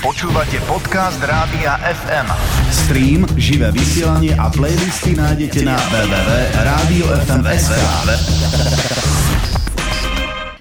[0.00, 2.24] Počúvate podcast Rádia FM.
[2.72, 7.72] Stream, živé vysielanie a playlisty nájdete na www.radiofm.sk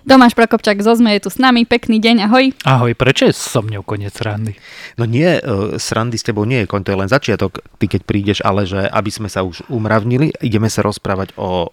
[0.04, 1.63] Tomáš Prokopčák zo ZME je tu s nami.
[1.63, 2.52] Pekný deň, ahoj.
[2.67, 4.60] Ahoj, prečo je so mňou koniec randy?
[4.99, 8.44] No nie, uh, srandy s tebou nie je, to je len začiatok, ty keď prídeš,
[8.44, 11.71] ale že aby sme sa už umravnili, ideme sa rozprávať o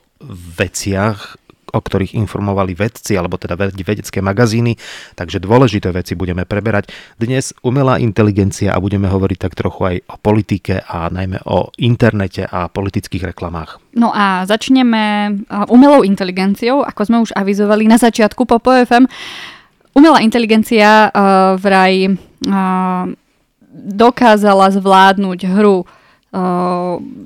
[0.54, 1.34] veciach,
[1.76, 4.80] o ktorých informovali vedci, alebo teda vedecké magazíny,
[5.12, 6.88] takže dôležité veci budeme preberať.
[7.20, 12.48] Dnes umelá inteligencia a budeme hovoriť tak trochu aj o politike a najmä o internete
[12.48, 13.78] a politických reklamách.
[13.96, 15.36] No a začneme
[15.68, 19.08] umelou inteligenciou, ako sme už avizovali na začiatku po PFM.
[19.96, 23.08] Umelá inteligencia uh, vraj uh,
[23.76, 25.88] dokázala zvládnuť hru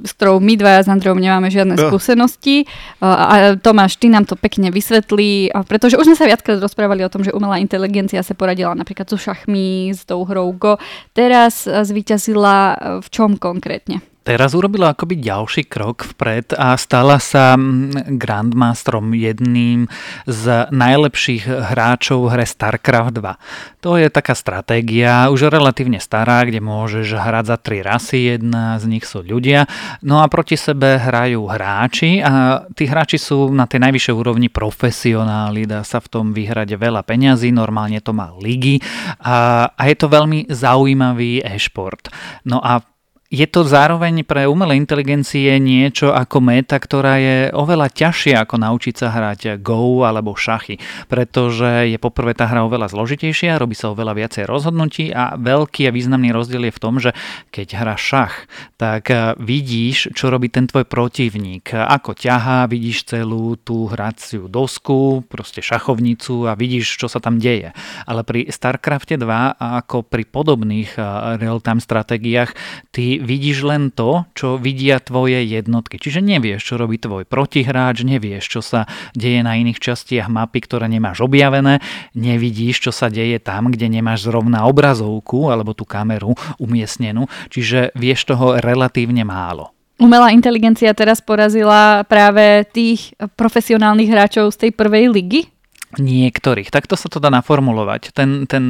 [0.06, 1.90] s ktorou my dvaja s Andreom nemáme žiadne no.
[1.90, 2.68] skúsenosti.
[3.02, 7.26] A Tomáš, ty nám to pekne vysvetlí, pretože už sme sa viackrát rozprávali o tom,
[7.26, 10.78] že umelá inteligencia sa poradila napríklad so šachmi, s tou hrou Go.
[11.14, 14.02] Teraz zvíťazila v čom konkrétne?
[14.20, 19.88] Teraz urobila akoby ďalší krok vpred a stala sa mm, Grandmasterom jedným
[20.28, 23.80] z najlepších hráčov v hre StarCraft 2.
[23.80, 28.92] To je taká stratégia, už relatívne stará, kde môžeš hrať za tri rasy, jedna z
[28.92, 29.64] nich sú ľudia,
[30.04, 35.64] no a proti sebe hrajú hráči a tí hráči sú na tej najvyššej úrovni profesionáli,
[35.64, 38.84] dá sa v tom vyhrať veľa peňazí, normálne to má ligy
[39.16, 42.12] a, a je to veľmi zaujímavý e-šport.
[42.44, 42.84] No a
[43.30, 48.94] je to zároveň pre umelé inteligencie niečo ako meta, ktorá je oveľa ťažšia ako naučiť
[48.98, 54.18] sa hrať Go alebo šachy, pretože je poprvé tá hra oveľa zložitejšia, robí sa oveľa
[54.18, 57.14] viacej rozhodnutí a veľký a významný rozdiel je v tom, že
[57.54, 63.54] keď hra šach, tak eh, vidíš, čo robí ten tvoj protivník, ako ťahá, vidíš celú
[63.62, 67.70] tú hraciu dosku, proste šachovnicu a vidíš, čo sa tam deje.
[68.10, 69.54] Ale pri StarCrafte 2
[69.86, 72.58] ako pri podobných eh, real-time stratégiách,
[72.90, 76.00] ty vidíš len to, čo vidia tvoje jednotky.
[76.00, 80.88] Čiže nevieš, čo robí tvoj protihráč, nevieš, čo sa deje na iných častiach mapy, ktoré
[80.88, 81.84] nemáš objavené,
[82.16, 88.32] nevidíš, čo sa deje tam, kde nemáš zrovna obrazovku alebo tú kameru umiestnenú, čiže vieš
[88.32, 89.76] toho relatívne málo.
[90.00, 95.52] Umelá inteligencia teraz porazila práve tých profesionálnych hráčov z tej prvej ligy?
[95.98, 96.70] Niektorých.
[96.70, 98.14] Takto sa to dá naformulovať.
[98.14, 98.64] Ten, ten,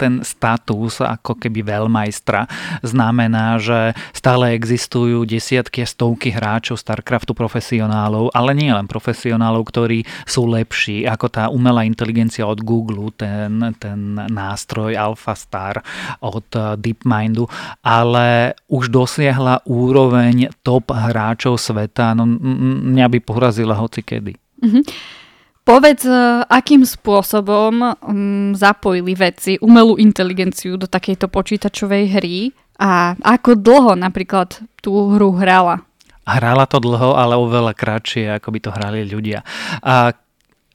[0.00, 2.48] ten status ako keby veľmajstra
[2.80, 10.08] znamená, že stále existujú desiatky a stovky hráčov StarCraftu profesionálov, ale nie len profesionálov, ktorí
[10.24, 15.84] sú lepší ako tá umelá inteligencia od Google, ten, ten nástroj AlphaStar
[16.24, 16.48] od
[16.80, 17.44] DeepMindu,
[17.84, 22.16] ale už dosiahla úroveň top hráčov sveta.
[22.16, 24.32] No, mňa by porazila hoci kedy.
[24.62, 25.20] Mm-hmm.
[25.62, 26.14] Povedz, e,
[26.50, 32.36] akým spôsobom um, zapojili vedci umelú inteligenciu do takejto počítačovej hry
[32.82, 35.86] a ako dlho napríklad tú hru hrala?
[36.26, 39.46] Hrala to dlho, ale oveľa kratšie, ako by to hrali ľudia.
[39.82, 40.14] A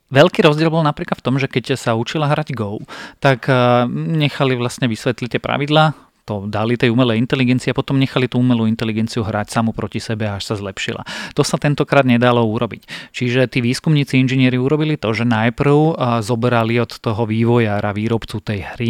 [0.07, 2.79] Veľký rozdiel bol napríklad v tom, že keď sa učila hrať Go,
[3.19, 8.27] tak e, nechali vlastne vysvetliť tie pravidlá, to dali tej umelej inteligencii a potom nechali
[8.27, 11.07] tú umelú inteligenciu hrať samu proti sebe až sa zlepšila.
[11.39, 13.15] To sa tentokrát nedalo urobiť.
[13.15, 18.89] Čiže tí výskumníci inžinieri urobili to, že najprv zoberali od toho vývojára, výrobcu tej hry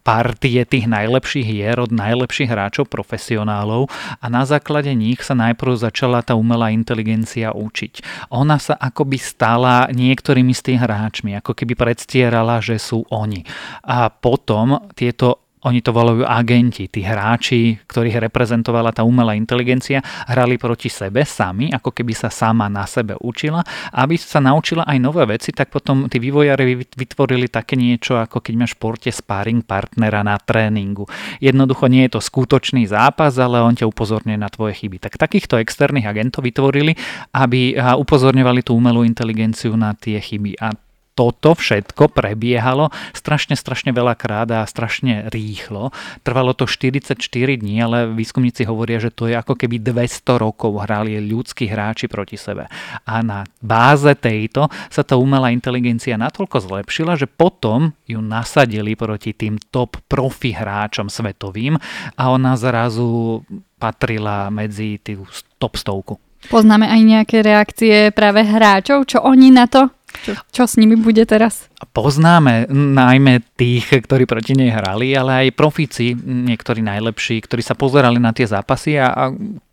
[0.00, 3.92] partie tých najlepších hier od najlepších hráčov, profesionálov
[4.22, 8.00] a na základe nich sa najprv začala tá umelá inteligencia učiť.
[8.32, 13.44] Ona sa akoby stala niektorými z tých hráčmi, ako keby predstierala, že sú oni.
[13.84, 19.98] A potom tieto oni to volajú agenti, tí hráči, ktorých reprezentovala tá umelá inteligencia,
[20.30, 23.66] hrali proti sebe sami, ako keby sa sama na sebe učila.
[23.90, 28.54] Aby sa naučila aj nové veci, tak potom tí vývojári vytvorili také niečo, ako keď
[28.54, 31.10] máš v športe sparring partnera na tréningu.
[31.42, 35.02] Jednoducho nie je to skutočný zápas, ale on ťa upozorňuje na tvoje chyby.
[35.02, 36.94] Tak takýchto externých agentov vytvorili,
[37.34, 40.62] aby upozorňovali tú umelú inteligenciu na tie chyby.
[40.62, 40.70] A
[41.16, 45.96] toto všetko prebiehalo strašne, strašne veľa krát a strašne rýchlo.
[46.20, 47.16] Trvalo to 44
[47.56, 52.36] dní, ale výskumníci hovoria, že to je ako keby 200 rokov hrali ľudskí hráči proti
[52.36, 52.68] sebe.
[53.08, 59.32] A na báze tejto sa tá umelá inteligencia natoľko zlepšila, že potom ju nasadili proti
[59.32, 61.80] tým top profi hráčom svetovým
[62.20, 63.40] a ona zrazu
[63.80, 65.24] patrila medzi tú
[65.56, 66.14] top stovku.
[66.46, 69.90] Poznáme aj nejaké reakcie práve hráčov, čo oni na to
[70.22, 71.68] čo, čo s nimi bude teraz?
[71.92, 78.16] Poznáme najmä tých, ktorí proti nej hrali, ale aj profíci, niektorí najlepší, ktorí sa pozerali
[78.20, 79.24] na tie zápasy a, a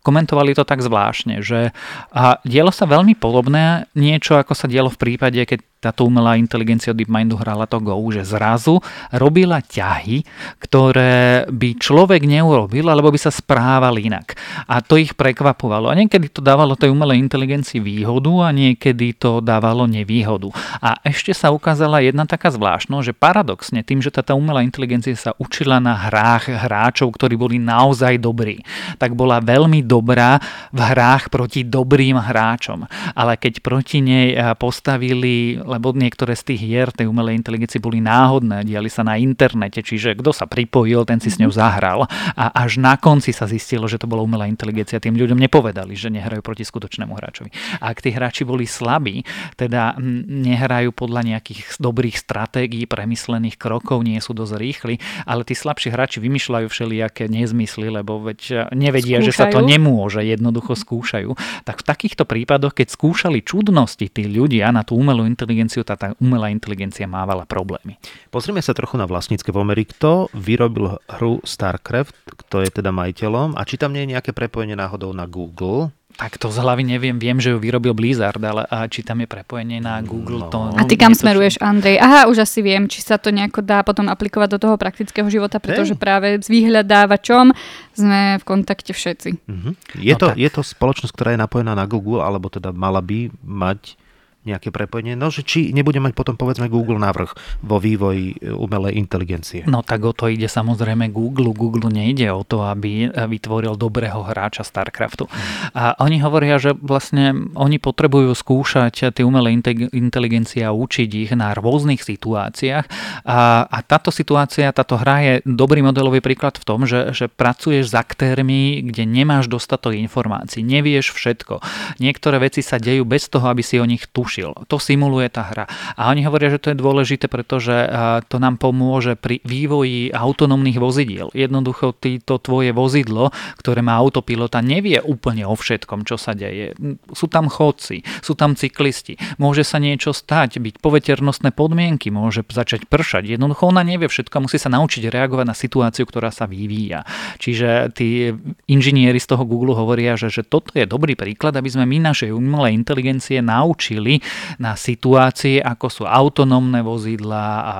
[0.04, 1.72] komentovali to tak zvláštne, že
[2.12, 6.96] a dielo sa veľmi podobné, niečo ako sa dialo v prípade, keď táto umelá inteligencia
[6.96, 8.80] od DeepMindu hrala to Go, že zrazu
[9.12, 10.24] robila ťahy,
[10.56, 14.32] ktoré by človek neurobil, alebo by sa správal inak.
[14.64, 15.92] A to ich prekvapovalo.
[15.92, 20.48] A niekedy to dávalo tej umelej inteligencii výhodu a niekedy to dávalo nevýhodu.
[20.80, 25.36] A ešte sa ukázala jedna taká zvláštnosť, že paradoxne tým, že táto umelá inteligencia sa
[25.36, 28.64] učila na hrách hráčov, ktorí boli naozaj dobrí,
[28.96, 32.88] tak bola veľmi dobrá v hrách proti dobrým hráčom.
[33.14, 38.62] Ale keď proti nej postavili lebo niektoré z tých hier tej umelej inteligencie boli náhodné,
[38.62, 41.58] diali sa na internete, čiže kto sa pripojil, ten si s ňou mhm.
[41.58, 42.00] zahral
[42.34, 45.02] a až na konci sa zistilo, že to bola umelá inteligencia.
[45.02, 47.50] Tým ľuďom nepovedali, že nehrajú proti skutočnému hráčovi.
[47.82, 49.26] A ak tí hráči boli slabí,
[49.58, 49.98] teda
[50.28, 54.94] nehrajú podľa nejakých dobrých stratégií, premyslených krokov, nie sú dosť rýchli,
[55.28, 59.28] ale tí slabší hráči vymýšľajú všelijaké nezmysly, lebo veď nevedia, skúšajú.
[59.28, 59.83] že sa to nemôže,
[60.24, 61.34] jednoducho skúšajú.
[61.66, 66.16] Tak v takýchto prípadoch, keď skúšali čudnosti tí ľudia na tú umelú inteligenciu, tá, tá
[66.22, 68.00] umelá inteligencia mávala problémy.
[68.32, 69.84] Pozrime sa trochu na vlastnícke pomery.
[69.88, 72.14] Kto vyrobil hru StarCraft,
[72.46, 75.90] kto je teda majiteľom a či tam nie je nejaké prepojenie náhodou na Google?
[76.14, 79.26] Tak to z hlavy neviem, viem, že ju vyrobil Blizzard, ale a či tam je
[79.26, 80.50] prepojenie na Google, no.
[80.50, 80.58] to...
[80.78, 81.98] A ty kam smeruješ, Andrej?
[81.98, 85.58] Aha, už asi viem, či sa to nejako dá potom aplikovať do toho praktického života,
[85.58, 86.00] pretože hey.
[86.00, 87.50] práve s vyhľadávačom
[87.98, 89.30] sme v kontakte všetci.
[89.42, 89.74] Uh-huh.
[89.98, 93.34] Je, no to, je to spoločnosť, ktorá je napojená na Google, alebo teda mala by
[93.42, 93.98] mať
[94.44, 95.16] nejaké prepojenie.
[95.16, 99.64] No, že či nebude mať potom povedzme Google návrh vo vývoji e, umelej inteligencie.
[99.64, 101.56] No tak o to ide samozrejme Google.
[101.56, 105.26] Google nejde o to, aby vytvoril dobrého hráča StarCraftu.
[105.72, 109.56] A oni hovoria, že vlastne oni potrebujú skúšať tie umelé
[109.90, 112.86] inteligencie a učiť ich na rôznych situáciách.
[113.24, 117.90] A, a táto situácia, táto hra je dobrý modelový príklad v tom, že, že pracuješ
[117.90, 121.64] s aktérmi, kde nemáš dostatok informácií, nevieš všetko.
[122.02, 124.66] Niektoré veci sa dejú bez toho, aby si o nich tušil tušil.
[124.66, 125.70] To simuluje tá hra.
[125.94, 127.86] A oni hovoria, že to je dôležité, pretože
[128.26, 131.30] to nám pomôže pri vývoji autonómnych vozidiel.
[131.30, 131.94] Jednoducho
[132.26, 133.30] to tvoje vozidlo,
[133.62, 136.74] ktoré má autopilota, nevie úplne o všetkom, čo sa deje.
[137.14, 142.90] Sú tam chodci, sú tam cyklisti, môže sa niečo stať, byť poveternostné podmienky, môže začať
[142.90, 143.30] pršať.
[143.38, 147.06] Jednoducho ona nevie všetko, musí sa naučiť reagovať na situáciu, ktorá sa vyvíja.
[147.38, 148.34] Čiže tí
[148.66, 152.34] inžinieri z toho Google hovoria, že, že toto je dobrý príklad, aby sme my našej
[152.34, 154.23] umelej inteligencie naučili
[154.58, 157.74] na situácie, ako sú autonómne vozidla a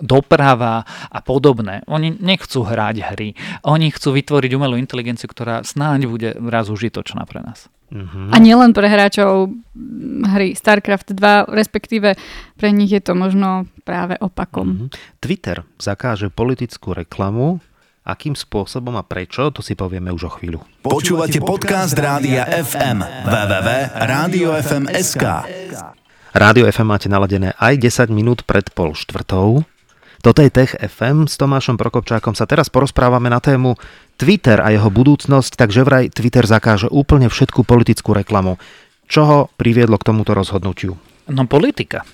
[0.00, 1.80] doprava a podobné.
[1.88, 3.32] Oni nechcú hrať hry.
[3.64, 7.72] Oni chcú vytvoriť umelú inteligenciu, ktorá snáď bude raz užitočná pre nás.
[7.86, 8.34] Uh-huh.
[8.34, 9.54] A nielen pre hráčov
[10.26, 12.18] hry StarCraft 2, respektíve
[12.58, 14.68] pre nich je to možno práve opakom.
[14.68, 14.88] Uh-huh.
[15.22, 17.62] Twitter zakáže politickú reklamu
[18.06, 20.62] Akým spôsobom a prečo, to si povieme už o chvíľu.
[20.86, 25.24] Počúvate podcast Rádia FM www.radiofm.sk
[26.30, 29.66] Rádio FM máte naladené aj 10 minút pred pol štvrtou.
[30.22, 31.26] Toto je Tech FM.
[31.26, 33.74] S Tomášom Prokopčákom sa teraz porozprávame na tému
[34.14, 38.54] Twitter a jeho budúcnosť, takže vraj Twitter zakáže úplne všetku politickú reklamu.
[39.10, 40.94] Čo ho priviedlo k tomuto rozhodnutiu?
[41.26, 42.06] No politika.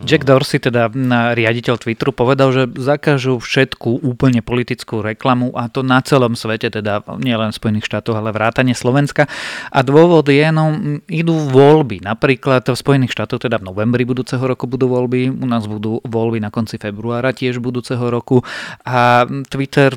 [0.00, 0.88] Jack Dorsey, teda
[1.36, 7.04] riaditeľ Twitteru, povedal, že zakážu všetku úplne politickú reklamu a to na celom svete, teda
[7.20, 9.28] nielen v Spojených štátoch, ale vrátane Slovenska.
[9.68, 10.72] A dôvod je, no,
[11.12, 12.00] idú voľby.
[12.00, 16.40] Napríklad v Spojených štátoch, teda v novembri budúceho roku budú voľby, u nás budú voľby
[16.40, 18.40] na konci februára tiež budúceho roku
[18.88, 19.92] a Twitter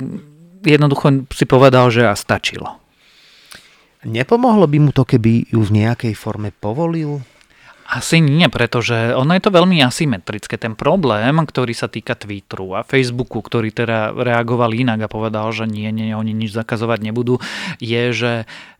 [0.65, 2.81] jednoducho si povedal, že a stačilo.
[4.05, 7.21] Nepomohlo by mu to, keby ju v nejakej forme povolil?
[7.85, 10.57] Asi nie, pretože ono je to veľmi asymetrické.
[10.57, 15.69] Ten problém, ktorý sa týka Twitteru a Facebooku, ktorý teda reagoval inak a povedal, že
[15.69, 17.37] nie, nie, oni nič zakazovať nebudú,
[17.77, 18.33] je, že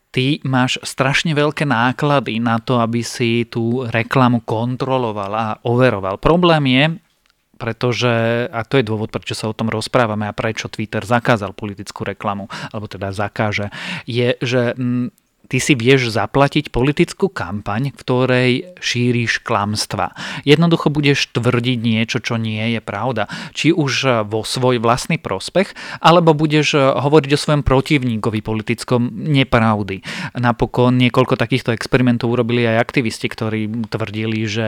[0.10, 6.18] ty máš strašne veľké náklady na to, aby si tú reklamu kontroloval a overoval.
[6.18, 6.86] Problém je,
[7.62, 8.12] pretože,
[8.50, 12.50] a to je dôvod, prečo sa o tom rozprávame a prečo Twitter zakázal politickú reklamu,
[12.74, 13.70] alebo teda zakáže,
[14.10, 14.76] je, že
[15.48, 20.14] ty si vieš zaplatiť politickú kampaň, v ktorej šíriš klamstva.
[20.48, 23.28] Jednoducho budeš tvrdiť niečo, čo nie je pravda.
[23.52, 30.02] Či už vo svoj vlastný prospech, alebo budeš hovoriť o svojom protivníkovi politickom nepravdy.
[30.38, 34.66] Napokon niekoľko takýchto experimentov urobili aj aktivisti, ktorí tvrdili, že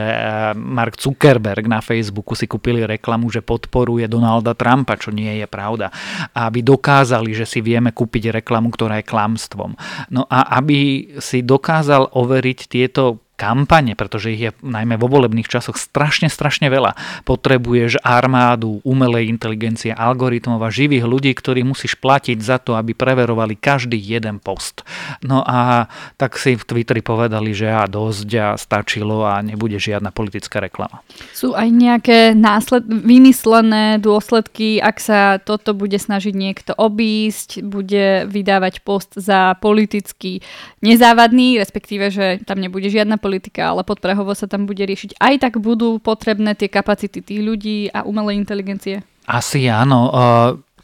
[0.58, 5.88] Mark Zuckerberg na Facebooku si kúpili reklamu, že podporuje Donalda Trumpa, čo nie je pravda.
[6.36, 9.72] Aby dokázali, že si vieme kúpiť reklamu, ktorá je klamstvom.
[10.12, 15.46] No a aby aby si dokázal overiť tieto kampane, pretože ich je najmä vo volebných
[15.46, 16.98] časoch strašne, strašne veľa.
[17.22, 23.54] Potrebuješ armádu umelej inteligencie, algoritmov a živých ľudí, ktorí musíš platiť za to, aby preverovali
[23.54, 24.82] každý jeden post.
[25.22, 25.86] No a
[26.18, 31.06] tak si v Twitteri povedali, že a dosť a stačilo a nebude žiadna politická reklama.
[31.30, 38.82] Sú aj nejaké násled, vymyslené dôsledky, ak sa toto bude snažiť niekto obísť, bude vydávať
[38.82, 40.42] post za politicky
[40.82, 45.20] nezávadný, respektíve, že tam nebude žiadna politická politika, ale podprahovo sa tam bude riešiť.
[45.20, 49.04] Aj tak budú potrebné tie kapacity tých ľudí a umelej inteligencie?
[49.28, 50.08] Asi áno.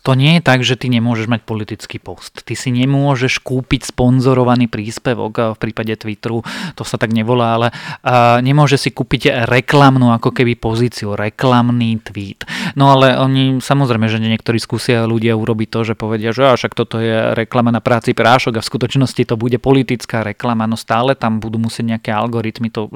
[0.04, 2.44] To nie je tak, že ty nemôžeš mať politický post.
[2.44, 6.44] Ty si nemôžeš kúpiť sponzorovaný príspevok v prípade Twitteru,
[6.76, 7.68] to sa tak nevolá, ale
[8.44, 12.44] nemôže si kúpiť reklamnú ako keby pozíciu, reklamný tweet.
[12.76, 17.00] No ale oni samozrejme, že niektorí skúsia ľudia urobiť to, že povedia, že však toto
[17.00, 21.40] je reklama na práci prášok a v skutočnosti to bude politická reklama, no stále tam
[21.40, 22.92] budú musieť nejaké algoritmy to,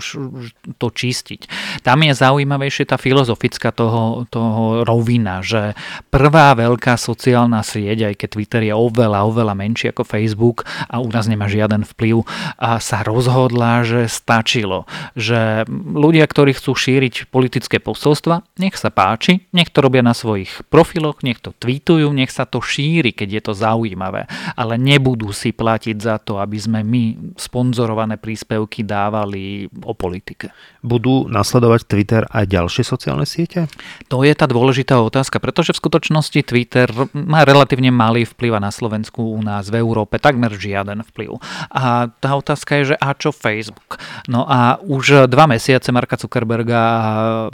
[0.77, 1.49] to čistiť.
[1.81, 5.73] Tam je zaujímavejšie tá filozofická toho, toho rovina, že
[6.13, 11.09] prvá veľká sociálna sieť, aj keď Twitter je oveľa, oveľa menší ako Facebook a u
[11.09, 12.27] nás nemá žiaden vplyv,
[12.59, 14.85] a sa rozhodla, že stačilo.
[15.15, 20.67] Že ľudia, ktorí chcú šíriť politické posolstva, nech sa páči, nech to robia na svojich
[20.67, 24.27] profiloch, nech to tweetujú, nech sa to šíri, keď je to zaujímavé.
[24.59, 30.51] Ale nebudú si platiť za to, aby sme my sponzorované príspevky dávali o politike.
[30.83, 33.71] Budú nasledovať Twitter aj ďalšie sociálne siete?
[34.09, 38.73] To je tá dôležitá otázka, pretože v skutočnosti Twitter má relatívne malý vplyv a na
[38.73, 41.41] Slovensku u nás v Európe takmer žiaden vplyv.
[41.73, 44.01] A tá otázka je, že a čo Facebook?
[44.27, 47.03] No a už dva mesiace Marka Zuckerberga a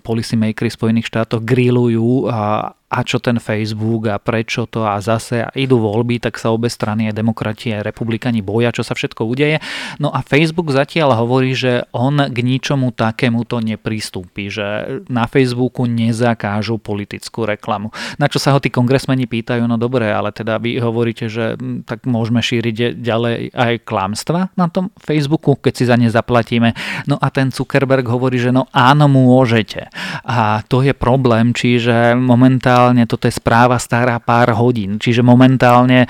[0.01, 2.31] policymakery Spojených štátoch grillujú
[2.95, 6.71] a čo ten Facebook a prečo to a zase a idú voľby, tak sa obe
[6.71, 9.59] strany, aj demokrati, aj republikani boja, čo sa všetko udeje.
[9.99, 15.91] No a Facebook zatiaľ hovorí, že on k ničomu takému to nepristúpi, že na Facebooku
[15.91, 17.91] nezakážu politickú reklamu.
[18.23, 21.89] Na čo sa ho tí kongresmeni pýtajú, no dobre, ale teda vy hovoríte, že hm,
[21.89, 26.77] tak môžeme šíriť ďalej aj klamstva na tom Facebooku, keď si za ne zaplatíme.
[27.11, 29.91] No a ten Zuckerberg hovorí, že no áno, môžete.
[30.23, 36.05] A to je problém, čiže momentálne momentálne, toto je správa stará pár hodín, čiže momentálne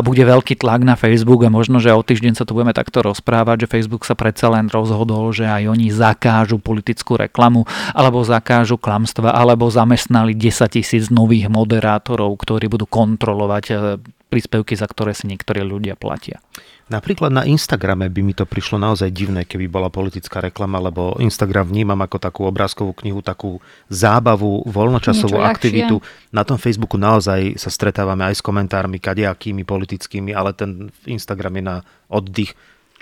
[0.00, 3.68] bude veľký tlak na Facebook a možno, že o týždeň sa tu budeme takto rozprávať,
[3.68, 9.36] že Facebook sa predsa len rozhodol, že aj oni zakážu politickú reklamu, alebo zakážu klamstva,
[9.36, 13.74] alebo zamestnali 10 tisíc nových moderátorov, ktorí budú kontrolovať e,
[14.34, 16.42] príspevky, za ktoré si niektorí ľudia platia.
[16.90, 21.70] Napríklad na Instagrame by mi to prišlo naozaj divné, keby bola politická reklama, lebo Instagram
[21.70, 26.02] vnímam ako takú obrázkovú knihu, takú zábavu, voľnočasovú aktivitu.
[26.34, 31.64] Na tom Facebooku naozaj sa stretávame aj s komentármi kadejakými politickými, ale ten Instagram je
[31.64, 31.76] na
[32.10, 32.52] oddych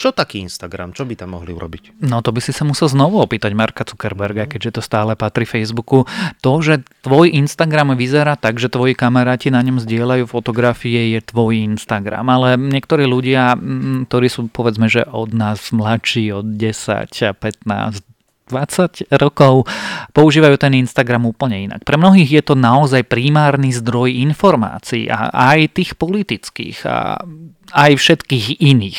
[0.02, 0.90] čo taký Instagram?
[0.90, 2.02] Čo by tam mohli urobiť?
[2.02, 6.02] No to by si sa musel znovu opýtať Marka Zuckerberga, keďže to stále patrí Facebooku.
[6.42, 11.54] To, že tvoj Instagram vyzerá tak, že tvoji kamaráti na ňom zdieľajú fotografie, je tvoj
[11.78, 12.26] Instagram.
[12.26, 18.02] Ale niektorí ľudia, mm, ktorí sú povedzme, že od nás mladší, od 10 a 15,
[18.50, 19.70] 20 rokov
[20.12, 21.86] používajú ten Instagram úplne inak.
[21.86, 27.22] Pre mnohých je to naozaj primárny zdroj informácií a aj tých politických a
[27.72, 28.98] aj všetkých iných.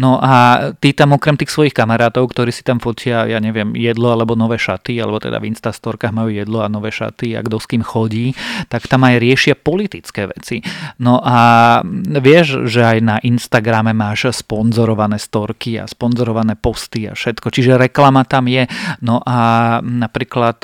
[0.00, 4.10] No a ty tam okrem tých svojich kamarátov, ktorí si tam fotia, ja neviem, jedlo
[4.10, 7.66] alebo nové šaty, alebo teda v Instastorkách majú jedlo a nové šaty a kto s
[7.68, 8.32] kým chodí,
[8.72, 10.64] tak tam aj riešia politické veci.
[10.98, 11.80] No a
[12.18, 18.24] vieš, že aj na Instagrame máš sponzorované storky a sponzorované posty a všetko, čiže reklama
[18.24, 18.64] tam je.
[19.04, 20.58] No a napríklad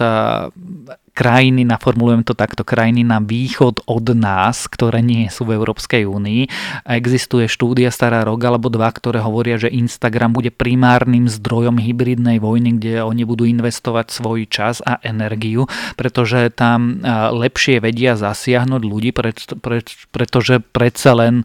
[1.20, 6.48] krajiny, naformulujem to takto, krajiny na východ od nás, ktoré nie sú v Európskej únii.
[6.88, 12.80] Existuje štúdia stará rok alebo dva, ktoré hovoria, že Instagram bude primárnym zdrojom hybridnej vojny,
[12.80, 15.68] kde oni budú investovať svoj čas a energiu,
[16.00, 17.04] pretože tam
[17.36, 19.12] lepšie vedia zasiahnuť ľudí,
[20.08, 21.44] pretože predsa len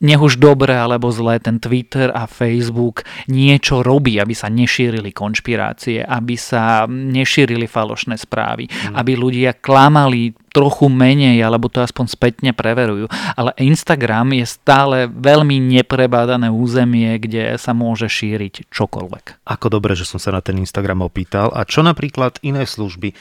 [0.00, 6.04] nech už dobre alebo zlé, ten Twitter a Facebook niečo robí, aby sa nešírili konšpirácie,
[6.04, 8.94] aby sa nešírili falošné správy, mm.
[8.96, 13.12] aby ľudia klamali trochu menej, alebo to aspoň spätne preverujú.
[13.36, 19.44] Ale Instagram je stále veľmi neprebádané územie, kde sa môže šíriť čokoľvek.
[19.44, 21.52] Ako dobre, že som sa na ten Instagram opýtal.
[21.52, 23.12] A čo napríklad iné služby?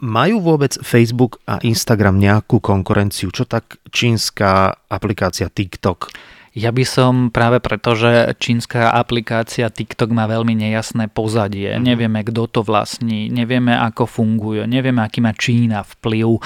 [0.00, 3.28] Majú vôbec Facebook a Instagram nejakú konkurenciu?
[3.28, 6.08] Čo tak čínska aplikácia TikTok?
[6.50, 11.74] Ja by som práve preto, že čínska aplikácia TikTok má veľmi nejasné pozadie.
[11.74, 11.86] Mm-hmm.
[11.86, 16.42] Nevieme, kto to vlastní, nevieme, ako funguje, nevieme, aký má Čína vplyv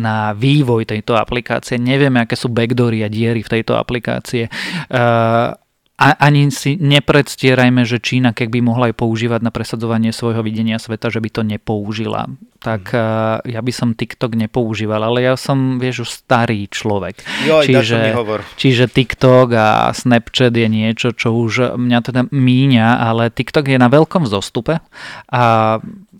[0.00, 4.48] na vývoj tejto aplikácie, nevieme, aké sú backdory a diery v tejto aplikácie
[5.98, 10.78] a ani si nepredstierajme, že Čína, keď by mohla aj používať na presadzovanie svojho videnia
[10.78, 12.30] sveta, že by to nepoužila.
[12.62, 17.18] Tak uh, ja by som TikTok nepoužíval, ale ja som, vieš, už starý človek.
[17.46, 18.14] Joj, čiže,
[18.54, 23.90] čiže TikTok a Snapchat je niečo, čo už mňa teda míňa, ale TikTok je na
[23.90, 24.78] veľkom vzostupe
[25.34, 25.42] a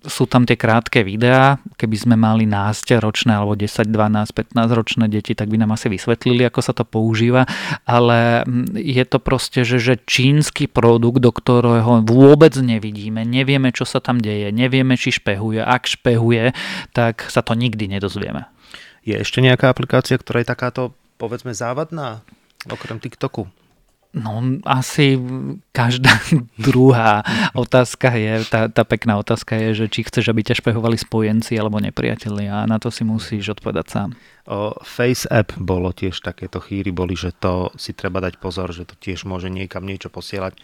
[0.07, 5.05] sú tam tie krátke videá, keby sme mali násť ročné alebo 10, 12, 15 ročné
[5.11, 7.49] deti, tak by nám asi vysvetlili, ako sa to používa,
[7.83, 13.83] ale mm, je to proste, že, že čínsky produkt, do ktorého vôbec nevidíme, nevieme, čo
[13.83, 16.55] sa tam deje, nevieme, či špehuje, ak špehuje,
[16.95, 18.47] tak sa to nikdy nedozvieme.
[19.03, 20.83] Je ešte nejaká aplikácia, ktorá je takáto,
[21.17, 22.23] povedzme, závadná,
[22.69, 23.58] okrem TikToku?
[24.17, 25.21] No asi
[25.77, 26.17] každá
[26.57, 27.21] druhá
[27.53, 31.77] otázka je, tá, tá pekná otázka je, že či chceš, aby ťa špehovali spojenci alebo
[31.77, 34.11] nepriatelia a na to si musíš odpovedať sám.
[34.49, 38.89] O Face App bolo tiež takéto chýry, boli, že to si treba dať pozor, že
[38.89, 40.57] to tiež môže niekam niečo posielať.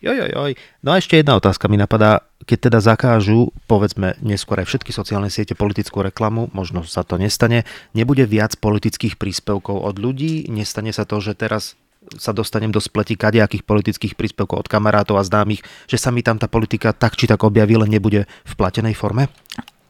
[0.00, 0.52] Joj, joj, joj.
[0.80, 5.28] No a ešte jedna otázka mi napadá, keď teda zakážu, povedzme neskôr aj všetky sociálne
[5.28, 11.04] siete politickú reklamu, možno sa to nestane, nebude viac politických príspevkov od ľudí, nestane sa
[11.04, 11.76] to, že teraz
[12.16, 16.40] sa dostanem do spleti kadejakých politických príspevkov od kamarátov a známych, že sa mi tam
[16.40, 19.28] tá politika tak či tak objaví, len nebude v platenej forme?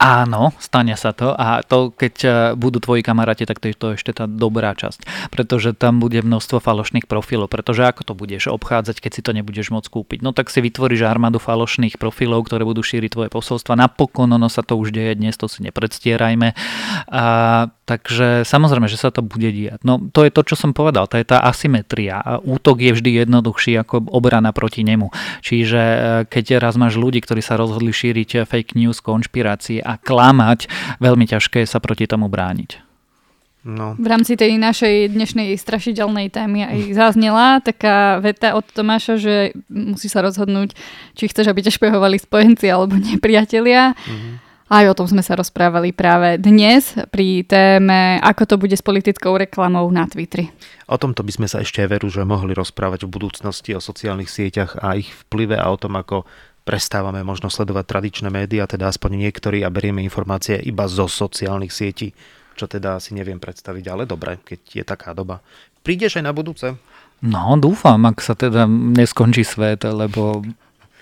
[0.01, 4.01] Áno, stane sa to a to, keď e, budú tvoji kamaráti, tak to je to
[4.01, 8.97] ešte tá dobrá časť, pretože tam bude množstvo falošných profilov, pretože ako to budeš obchádzať,
[8.97, 10.25] keď si to nebudeš môcť kúpiť?
[10.25, 13.77] No tak si vytvoríš armádu falošných profilov, ktoré budú šíriť tvoje posolstva.
[13.77, 16.57] Napokon ono sa to už deje dnes, to si nepredstierajme.
[17.13, 17.25] A,
[17.85, 19.85] takže samozrejme, že sa to bude diať.
[19.85, 22.41] No to je to, čo som povedal, to je tá asymetria.
[22.41, 25.13] Útok je vždy jednoduchší ako obrana proti nemu.
[25.45, 30.71] Čiže e, keď raz máš ľudí, ktorí sa rozhodli šíriť fake news, konšpirácie a klamať,
[31.03, 32.91] veľmi ťažké je sa proti tomu brániť.
[33.61, 33.93] No.
[34.01, 40.09] V rámci tej našej dnešnej strašidelnej témy aj zaznela taká veta od Tomáša, že musí
[40.09, 40.73] sa rozhodnúť,
[41.13, 43.93] či chceš, aby ťa špehovali spojenci alebo nepriatelia.
[43.93, 44.49] Mm-hmm.
[44.71, 49.35] Aj o tom sme sa rozprávali práve dnes pri téme, ako to bude s politickou
[49.35, 50.47] reklamou na Twitteri.
[50.87, 54.79] O tomto by sme sa ešte veru, že mohli rozprávať v budúcnosti o sociálnych sieťach
[54.79, 56.23] a ich vplyve a o tom, ako
[56.65, 62.13] prestávame možno sledovať tradičné médiá, teda aspoň niektorí a berieme informácie iba zo sociálnych sietí,
[62.55, 65.41] čo teda si neviem predstaviť, ale dobre, keď je taká doba.
[65.81, 66.77] Prídeš aj na budúce?
[67.21, 70.41] No, dúfam, ak sa teda neskončí svet, lebo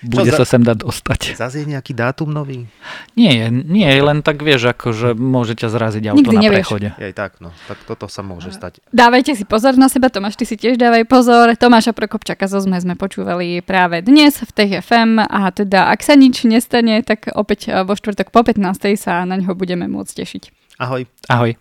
[0.03, 0.43] bude za...
[0.43, 1.21] sa sem dať dostať.
[1.35, 2.71] Zase je nejaký dátum nový?
[3.19, 6.57] Nie, nie, len tak vieš, ako, že môže ťa zraziť auto Nikdy na nevieš.
[6.63, 6.89] prechode.
[6.95, 8.79] Jej tak, no, tak toto sa môže stať.
[8.95, 11.51] Dávajte si pozor na seba, Tomáš, ty si tiež dávaj pozor.
[11.59, 16.47] Tomáša Prokopčaka zo sme sme počúvali práve dnes v TFM a teda ak sa nič
[16.47, 18.95] nestane, tak opäť vo štvrtok po 15.
[18.99, 20.43] sa na ňo budeme môcť tešiť.
[20.79, 21.07] Ahoj.
[21.27, 21.59] Ahoj.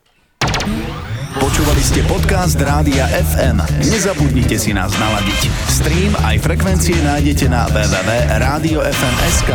[1.38, 3.62] Počúvali ste podcast Rádia FM.
[3.90, 5.42] Nezabudnite si nás naladiť.
[5.70, 9.50] Stream aj frekvencie nájdete na www.radiofm.sk.